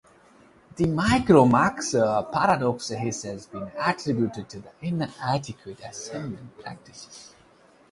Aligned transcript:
The 0.77 0.87
micro-macro 0.87 2.31
paradox 2.33 2.89
has 2.89 3.23
also 3.23 3.51
been 3.51 3.71
attributed 3.79 4.49
to 4.49 4.63
inadequate 4.81 5.79
assessment 5.81 6.57
practices. 6.57 7.35